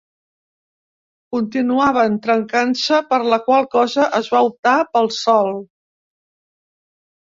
Continuaven 1.35 2.17
trencant-se, 2.25 3.03
per 3.13 3.21
la 3.35 3.41
qual 3.47 3.71
cosa 3.79 4.09
es 4.23 4.35
va 4.35 4.45
optar 4.53 4.77
pel 4.93 5.15
sol. 5.23 5.59